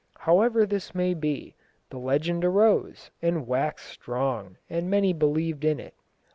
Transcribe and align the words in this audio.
However 0.21 0.65
this 0.65 0.95
may 0.95 1.13
be, 1.13 1.53
the 1.91 1.99
legend 1.99 2.43
arose, 2.43 3.11
and 3.21 3.45
waxed 3.45 3.87
strong, 3.87 4.57
and 4.67 4.89
many 4.89 5.13
believed 5.13 5.63
in 5.63 5.79
it. 5.79 5.93